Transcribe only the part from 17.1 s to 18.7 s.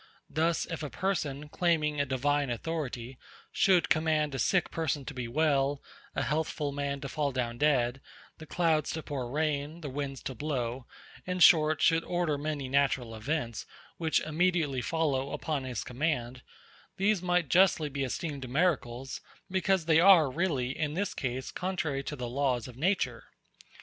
might justly be esteemed